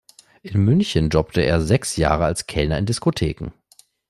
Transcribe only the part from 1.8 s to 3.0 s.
Jahre als Kellner in